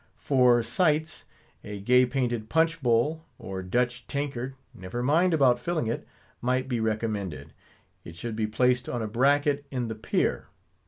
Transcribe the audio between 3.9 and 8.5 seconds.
tankard—never mind about filling it—might be recommended. It should be